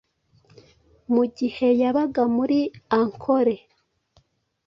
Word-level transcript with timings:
Mu 1.13 1.23
gihe 1.37 1.67
yabaga 1.81 2.23
muri 2.35 2.59
Ankole 2.99 3.55